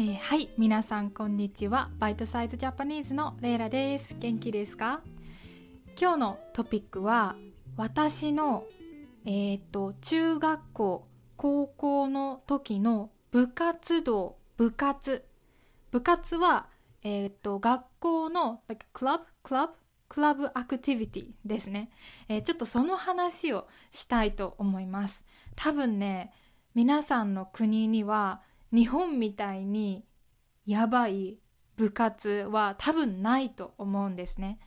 [0.00, 1.90] えー、はい皆さんこんにちは。
[1.98, 4.16] バイトサイズジャパニーズのレイラです。
[4.18, 5.02] 元気ですか？
[6.00, 7.36] 今日のトピックは
[7.76, 8.64] 私の
[9.26, 15.22] えー、っと中学校高校の時の部活動部活。
[15.90, 16.68] 部活は
[17.02, 19.20] えー、っと学校の like club?
[19.44, 19.68] club?
[20.08, 21.90] クラブアクティビティですね、
[22.30, 25.26] えー、ちょっとその話をしたいと思います。
[25.56, 26.32] 多分ね
[26.74, 28.40] 皆さんの国には
[28.72, 30.04] 日本みたいに
[30.66, 31.38] やばい
[31.76, 34.58] 部活は多分ないと思うんですね。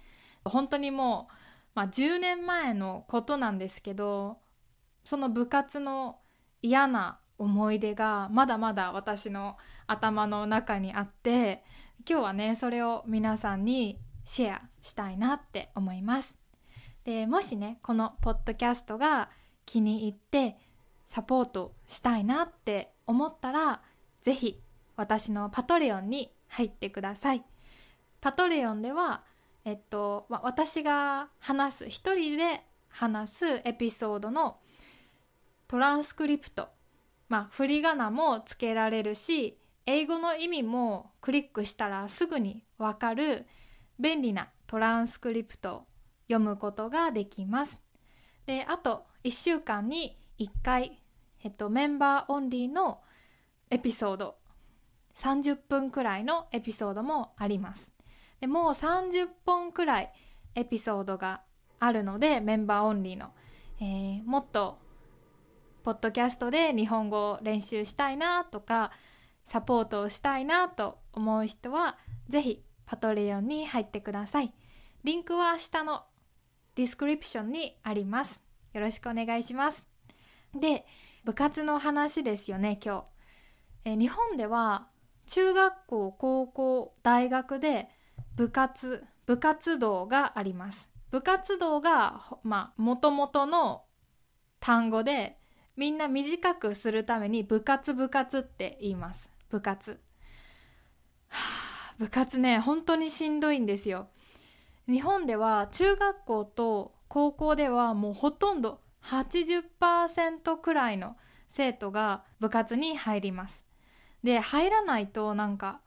[0.43, 1.33] 本当にもう、
[1.75, 4.39] まあ、10年前のことなんですけど
[5.05, 6.17] その部活の
[6.61, 11.63] 嫌な思い出がまだまだ私の頭の中にあって
[12.07, 16.39] 今日はねそれを皆さんにシェアしたいなって思います。
[17.03, 19.29] でもしねこのポッドキャストが
[19.65, 20.57] 気に入って
[21.05, 23.81] サポートしたいなって思ったら
[24.23, 24.59] ぜひ
[24.95, 27.43] 私のパトレオンに入ってください。
[28.21, 29.23] パトレオンでは、
[29.65, 34.57] えっと、私が話す、一人で話すエピソードの
[35.67, 36.69] トランスクリプト、
[37.27, 43.45] まあ、振り仮名もつけられるし、英語の意味もクリックしたらすぐにわかる
[43.99, 45.83] 便利なトランスクリプトを
[46.29, 47.81] 読むことができます。
[48.45, 51.01] で、あと1週間に1回、
[51.43, 53.01] えっと、メンバーオンリーの
[53.73, 54.35] エピソード。
[55.15, 57.91] 30分くらいのエピソードもあります。
[58.39, 60.13] でもう30本くらい
[60.53, 61.41] エピソードが
[61.79, 63.31] あるのでメンバーオンリーの、
[63.81, 64.77] えー、もっと
[65.81, 68.91] ポッドキャストで日本語を練習したいなとか
[69.43, 71.97] サポートをしたいなと思う人は
[72.29, 74.53] ぜひ Patreon に入ってください。
[75.03, 76.03] リンクは下の
[76.75, 78.43] description にあります。
[78.73, 79.87] よろしくお願いします。
[80.53, 80.85] で
[81.23, 83.12] 部活の話ですよね今日。
[83.85, 84.87] え日本では
[85.27, 87.89] 中学校高校大学で
[88.35, 90.89] 部活部活動があります。
[91.11, 93.83] 部活動がまあもともとの
[94.59, 95.37] 単語で
[95.75, 99.29] みんな短くするために部活部活って言います。
[99.49, 99.99] 部活、
[101.29, 101.37] は
[101.91, 104.07] あ、部活ね本当にしんどいんですよ。
[104.87, 111.15] 日本では中学校と高校ではもうほとんど80%くらいの
[111.47, 113.65] 生徒が部活に入ります。
[114.23, 115.81] で入らないとなんか、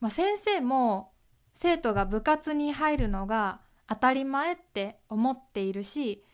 [0.00, 1.12] まあ、先生も
[1.52, 6.24] 生徒が部活に入るのが当たり前って思っているし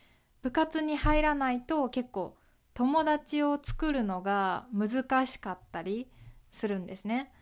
[0.42, 2.36] 部活に入らないと結構
[2.74, 6.08] 友達を作るのが難しかったり
[6.50, 7.32] するんですね。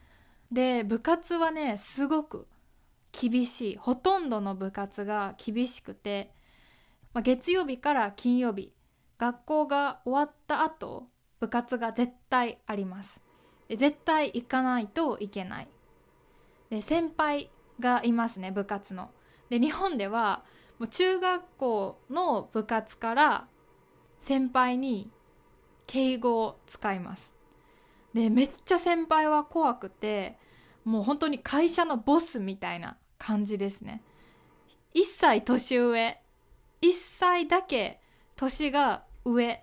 [0.50, 2.48] で部活はねすごく
[3.12, 6.32] 厳しいほとんどの部活が厳しくて、
[7.12, 8.72] まあ、月曜日から金曜日
[9.18, 11.06] 学校が終わった後
[11.40, 13.22] 部活が絶対あります。
[13.68, 15.68] で絶対行かないといけない。
[16.70, 19.10] で先輩がいますね部活の。
[19.50, 20.42] で日本では
[20.78, 23.46] もう中学校の部活から
[24.18, 25.10] 先輩に
[25.86, 27.34] 敬語を使います。
[28.14, 30.36] でめっちゃ先輩は怖くて
[30.84, 34.02] もう本当に会社のボスみたいな感じですね。
[34.94, 36.18] 1歳年上
[36.80, 38.00] 1歳だけ
[38.36, 39.62] 年が上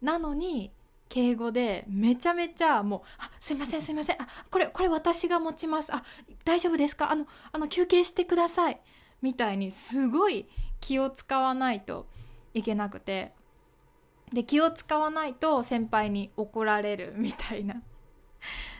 [0.00, 0.72] なのに
[1.08, 4.22] 敬語でめちゃめちゃもう「あすいませんすいません。
[4.22, 5.94] あこれこれ私が持ちます。
[5.94, 6.02] あ
[6.44, 7.10] 大丈夫ですか？
[7.10, 8.80] あのあの休憩してください」
[9.22, 10.48] みたいにすごい
[10.80, 12.06] 気を使わないと
[12.54, 13.34] いけなくて。
[14.32, 17.80] で気を使わないと先輩に怒られる みたいな。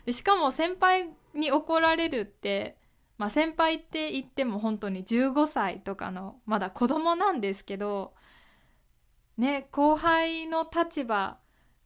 [0.05, 2.77] でしかも先輩に怒られるって
[3.17, 8.13] まあ先輩って言っても本当に15歳とかのまだ子供なんですけど
[9.39, 11.39] ね後輩の立場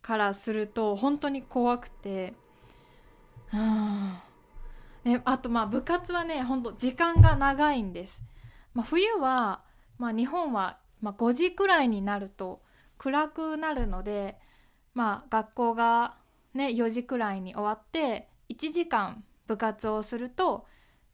[0.03, 2.35] からすると本当に怖くて、
[5.05, 8.23] ね、あとまあ部活はね本当時間が長いんです、
[8.75, 9.63] まあ、冬は、
[9.99, 12.63] まあ、日本は、まあ、5時くらいになると
[12.99, 14.39] 暗くなるので、
[14.95, 16.17] まあ、学校が、
[16.55, 20.67] ね、4時くらいに終わって1時間部活をすると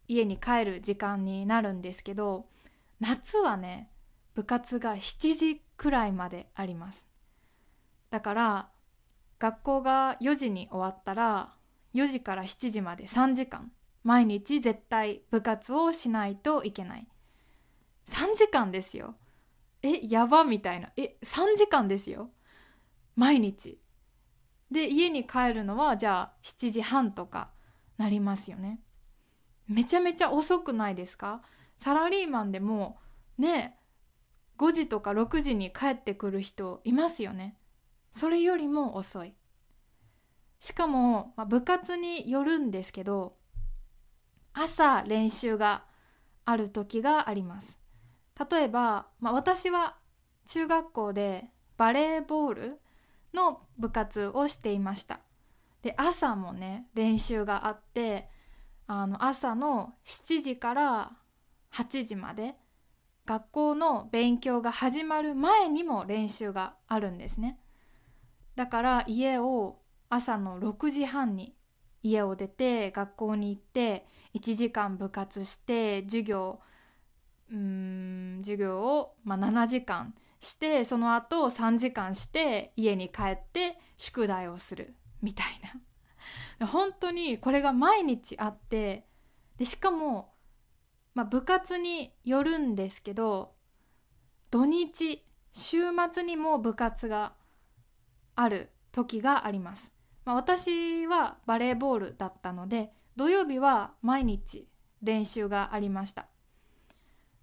[0.08, 2.46] 家に帰る時間になるんですけど
[3.00, 3.90] 夏はね
[4.34, 7.08] 部活が7時くらいまであります。
[8.10, 8.68] だから
[9.38, 11.52] 学校が4時に終わったら
[11.94, 13.70] 4時から7時まで3時間
[14.02, 17.08] 毎日絶対部活をしないといけない。
[18.06, 19.16] 3時間ですよ。
[19.82, 20.90] えやばみたいな。
[20.96, 22.30] え3時間ですよ。
[23.16, 23.80] 毎日。
[24.70, 27.50] で家に帰るのはじゃあ7時半とか
[27.98, 28.80] なりますよね。
[29.66, 31.42] めちゃめちゃ遅くないですか？
[31.76, 32.98] サラリーマンでも
[33.38, 33.76] ね
[34.58, 37.56] 5時とか6時に帰ってくる人いますよね。
[38.16, 39.34] それよりも遅い。
[40.58, 43.36] しかも、まあ、部活によるんですけど
[44.54, 45.84] 朝練習が
[46.46, 47.78] ある時があります。
[48.50, 49.96] 例えば、まあ、私は
[50.46, 52.80] 中学校でバレーボール
[53.34, 55.20] の部活をしていました。
[55.82, 58.30] で朝もね練習があって
[58.86, 61.12] あの朝の7時から
[61.74, 62.54] 8時まで
[63.26, 67.60] 学校の勉強が始まる前にも練習があるんですね。
[68.56, 71.54] だから家を朝の6時半に
[72.02, 76.60] 家を出て学校に行って1時間部活して授業
[77.50, 85.46] うん授業を、まあ、7時間してその後3時間して家に帰って宿題をするみたい
[86.58, 86.66] な。
[86.66, 89.06] 本当にこれが毎日あって
[89.58, 90.34] でしかも、
[91.14, 93.54] まあ、部活によるんですけど
[94.50, 95.78] 土日週
[96.10, 97.34] 末にも部活が
[98.36, 99.92] ある時があります。
[100.24, 104.68] まあ、私はバレーボールだったので土曜日は毎日
[105.02, 106.28] 練習がありました。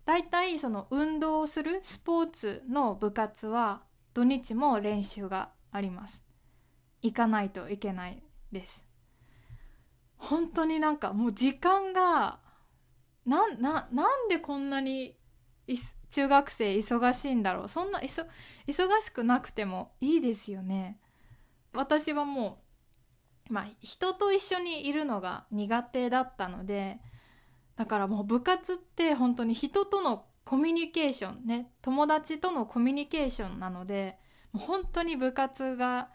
[0.06, 6.24] だいたいその運動をするスポーツの部活は土日も練習があります。
[7.01, 8.86] 行かないといけないです。
[10.18, 12.39] 本当になんかもう時間が
[13.25, 15.16] なななんでこんなに
[16.10, 17.69] 中学生忙しいんだろう。
[17.69, 18.25] そんな忙
[19.01, 21.00] しくなくてもいいですよね。
[21.74, 22.60] 私はも
[23.50, 27.00] うまあ人と一緒にいるのが苦手だったので
[27.75, 34.18] だからもう部活って本当に人とのコミュニケーションね友達とのコミュニケーションなので
[34.51, 36.10] もう本当に部活が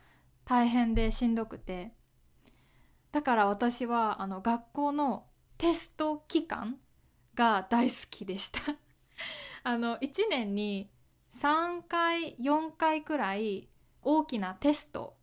[0.45, 1.93] 大変でしんどくて。
[3.11, 5.25] だから私はあの学校の
[5.57, 6.77] テスト期間
[7.35, 8.61] が大好きでした。
[9.65, 10.91] あの1年に
[11.31, 13.69] 3回4回くらい
[14.03, 15.17] 大きなテスト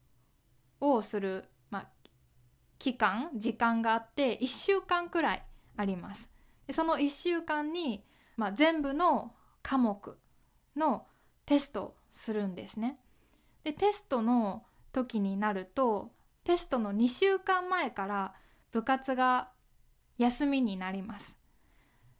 [0.80, 1.88] をする、まあ、
[2.78, 5.46] 期間時間があって1週間くらい
[5.78, 6.30] あります。
[6.68, 8.04] でその1週間に、
[8.38, 10.18] まあ、全部の科目
[10.76, 11.08] の
[11.46, 12.98] テストをするんですね。
[13.64, 16.12] でテストの時になると
[16.44, 18.34] テストの2週間前から
[18.72, 19.50] 部活が
[20.18, 21.38] 休みになります。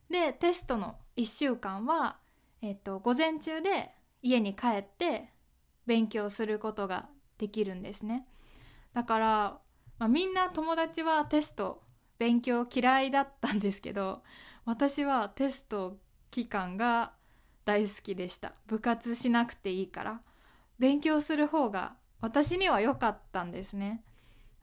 [0.10, 2.18] でテストの1週間は、
[2.62, 3.92] えっと、午前中で
[4.22, 5.30] 家に帰って
[5.86, 7.08] 勉強することが
[7.38, 8.26] できるんですね。
[8.94, 9.28] だから、
[10.00, 11.82] まあ、みんな友達はテスト
[12.18, 14.24] 勉強嫌いだったんですけど
[14.66, 15.98] 私はテスト
[16.32, 17.12] 期間が
[17.66, 18.54] 大好きでした。
[18.68, 20.22] 部活しなくていいから。
[20.78, 24.04] 勉強する方が私には良かったんですね。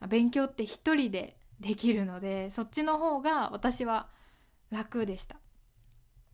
[0.07, 4.09] 勉強って一人でできるのでそっちの方が私は
[4.69, 5.37] 楽でした。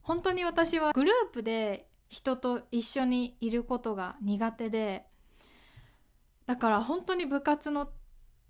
[0.09, 5.05] 本当に私はグループで人と一緒にいることが苦手で
[6.47, 7.91] だから本当に部活の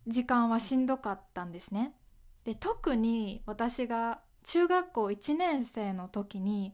[0.08, 1.92] 時間はしんどかったんですね
[2.46, 6.74] で特に私が中学校1年生の時に、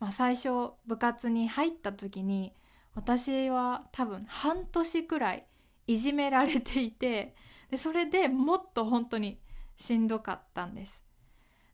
[0.00, 2.52] まあ、最初部活に入った時に
[2.96, 5.46] 私は多分半年くらい
[5.86, 7.36] いじめられていて
[7.70, 9.38] でそれでもっと本当に
[9.76, 11.05] しんどかったんです。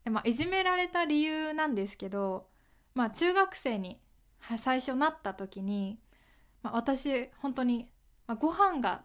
[0.03, 2.47] でまあ、いじめられた理由なんですけど、
[2.93, 3.99] まあ、中学生に
[4.57, 5.99] 最初なった時に、
[6.61, 7.89] まあ、私本当に、
[8.27, 9.03] まあ、ご飯が、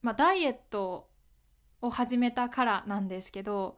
[0.00, 1.08] まあ、ダイエット
[1.82, 3.76] を始めたからなんですけど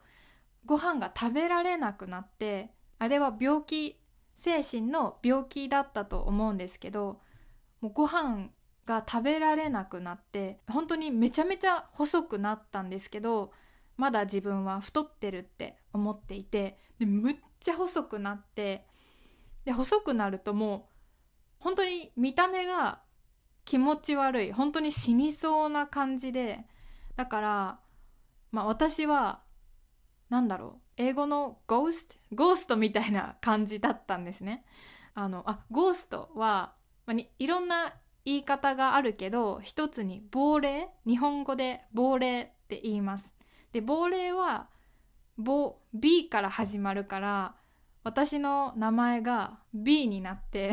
[0.65, 3.99] ご飯が食べられなくなってあれは病気
[4.33, 7.19] 精神の病気だったと思うんですけど
[7.81, 8.49] もうご飯
[8.85, 13.51] が食べられなくなって本当にめちゃめちゃ細くなったんですけど
[13.97, 18.85] まだ自分は太ってるって思っていてでむっちゃ細くなって
[19.65, 20.81] で細くなるともう
[21.59, 23.01] 本当に見た目が
[23.65, 26.59] 気持ち悪い本当に死にそうな感じで
[27.15, 27.79] だから
[28.51, 29.41] まあ私は
[30.29, 34.65] 何だろう英語のゴーストゴーストみたいな感じだったんですね。
[35.13, 36.73] あのあゴーストは、
[37.05, 37.93] まあ、いろんな
[38.25, 43.36] 言い方があるけど一つに亡霊日本語で亡霊って言います。
[43.73, 44.69] で亡霊は
[45.93, 47.55] B から始まるから
[48.03, 50.71] 私の名前が B になって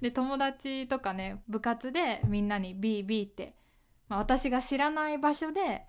[0.00, 3.54] で友達とかね部活でみんなに BB って、
[4.08, 5.86] まあ、私が知らない場所で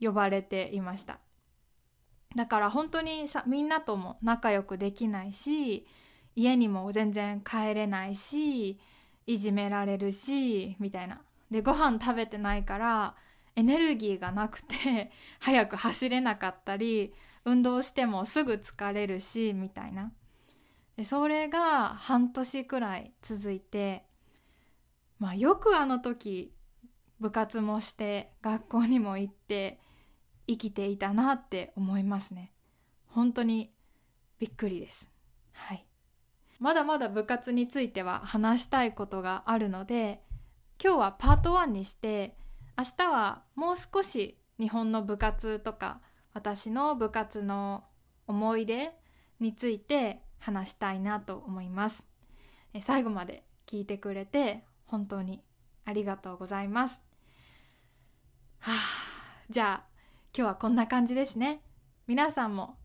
[0.00, 1.18] 呼ばれていました。
[2.34, 5.86] だから本当にさみんなとも仲良くできないし
[6.34, 8.80] 家にも全然帰れないし
[9.26, 11.20] いじめられるしみたいな。
[11.50, 13.14] でご飯食べてないから
[13.54, 20.12] エネルギーがなくて 早く走れなかったり運動してもすぐ疲れるしみたいな。
[20.96, 24.04] でそれが半年くらい続いて
[25.18, 26.52] まあよくあの時
[27.18, 29.80] 部活もして学校にも行って
[30.46, 32.52] 生きていたなって思いますね。
[33.06, 33.72] 本当に
[34.38, 35.10] びっくりです。
[35.52, 35.86] はい。
[36.58, 40.22] まだまだ部活については話したいことがあるので
[40.82, 42.36] 今日はパート1にして
[42.78, 46.00] 明日はもう少し日本の部活とか
[46.32, 47.84] 私の部活の
[48.26, 48.92] 思い出
[49.40, 52.06] について話したいなと思います。
[52.80, 55.42] 最後まで聞いてくれて本当に
[55.84, 57.02] ありがとうございます。
[58.58, 58.76] はあ
[59.50, 59.92] じゃあ
[60.34, 61.62] 今日はこんな感じですね。
[62.06, 62.78] 皆さんも、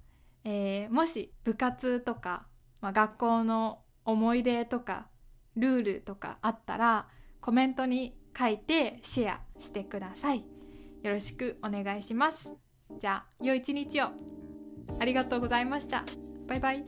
[0.44, 2.46] えー、もし部活とか、
[2.82, 5.08] まあ、学校の思い出とか
[5.56, 7.08] ルールとかあったら
[7.40, 10.44] コメントに書いてシェアしてください。
[11.04, 12.54] よろしくお願いします。
[13.00, 14.10] じゃあ良い一日を。
[15.00, 16.04] ありがとうございました。
[16.48, 16.86] バイバイ。